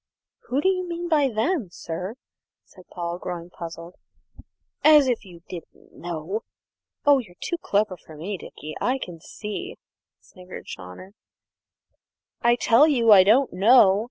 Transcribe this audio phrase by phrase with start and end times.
[0.47, 2.15] "Who do you mean by them, sir?"
[2.65, 3.97] said Paul, growing puzzled.
[4.83, 6.41] "As if you didn't know!
[7.05, 9.75] Oh, you're too clever for me, Dickie, I can see,"
[10.19, 11.11] sniggered Chawner.
[12.41, 13.99] "I tell you I don't know!"